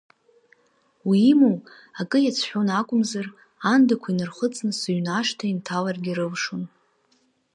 Уимоу, 1.09 1.57
акы 1.99 2.17
иацәшәон 2.21 2.69
акәымзар, 2.79 3.25
аандақәа 3.67 4.09
инырхыҵны 4.11 4.71
сыҩны 4.79 5.11
ашҭа 5.19 5.45
инҭаларгьы 5.47 6.13
рылшон. 6.17 6.63